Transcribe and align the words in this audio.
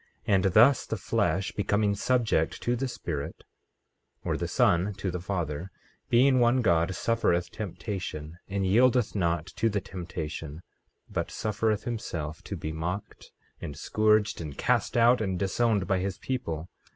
15:5 0.27 0.33
And 0.33 0.43
thus 0.45 0.85
the 0.87 0.97
flesh 0.97 1.51
becoming 1.51 1.93
subject 1.93 2.59
to 2.63 2.75
the 2.75 2.87
Spirit, 2.87 3.43
or 4.23 4.35
the 4.35 4.47
Son 4.47 4.95
to 4.95 5.11
the 5.11 5.19
Father, 5.19 5.69
being 6.09 6.39
one 6.39 6.61
God, 6.63 6.95
suffereth 6.95 7.51
temptation, 7.51 8.39
and 8.47 8.65
yieldeth 8.65 9.13
not 9.15 9.45
to 9.57 9.69
the 9.69 9.79
temptation, 9.79 10.63
but 11.07 11.29
suffereth 11.29 11.83
himself 11.83 12.41
to 12.45 12.55
be 12.57 12.71
mocked, 12.71 13.29
and 13.61 13.77
scourged, 13.77 14.41
and 14.41 14.57
cast 14.57 14.97
out, 14.97 15.21
and 15.21 15.37
disowned 15.37 15.85
by 15.85 15.99
his 15.99 16.17
people. 16.17 16.67